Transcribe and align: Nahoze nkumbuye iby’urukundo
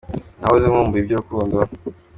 Nahoze 0.39 0.65
nkumbuye 0.67 1.01
iby’urukundo 1.03 1.55